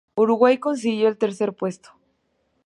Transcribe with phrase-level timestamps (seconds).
[0.15, 1.91] Uruguay consiguió el tercer puesto.